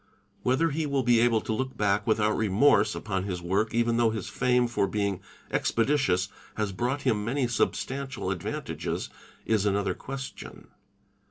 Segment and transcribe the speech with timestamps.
[0.41, 4.09] Whether he will be able to look back vithout remorse upon his work even though
[4.09, 5.19] his fame for being'"
[5.53, 6.27] expe litious"
[6.57, 9.11] has brought him many substantial advantages,
[9.45, 10.69] is another uestion.